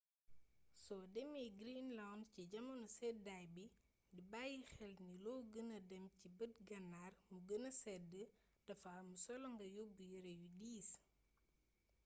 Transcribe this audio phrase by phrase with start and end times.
[0.83, 3.65] soo demee greenland ci jamono seddaay bi
[4.15, 8.11] di bàyyi xel ni loo gëna dem ci bët gannaar mu gëna sedd
[8.67, 10.89] dafa am solo nga yóbb yere yu diis